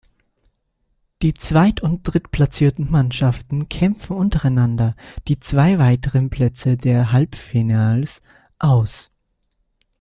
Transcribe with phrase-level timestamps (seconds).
[1.21, 4.95] Die zweit- und drittplatzierten Mannschaften kämpfen untereinander
[5.27, 8.23] die zwei weiteren Plätze der Halbfinals
[8.57, 9.11] aus.